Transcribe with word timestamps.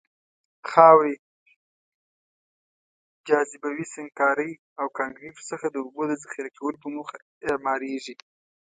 خاورې، 0.71 1.15
جاذبوي 3.27 3.85
سنګکارۍ 3.93 4.51
او 4.79 4.85
کانکریتو 4.97 5.47
څخه 5.51 5.65
د 5.69 5.75
اوبو 5.85 6.03
د 6.07 6.13
ذخیره 6.23 6.49
کولو 6.57 6.77
په 6.83 6.87
موخه 6.95 7.17
اعماريږي. 7.49 8.15